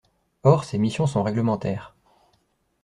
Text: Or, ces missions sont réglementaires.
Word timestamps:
Or, 0.41 0.63
ces 0.63 0.79
missions 0.79 1.05
sont 1.05 1.21
réglementaires. 1.21 1.95